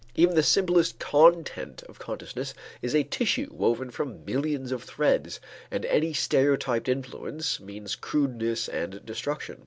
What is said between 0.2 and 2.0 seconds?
the simplest content of